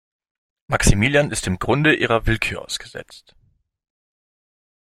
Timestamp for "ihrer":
1.95-2.25